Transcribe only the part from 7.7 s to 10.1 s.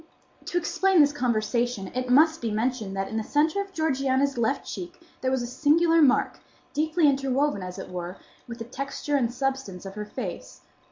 it were, with the texture and substance of her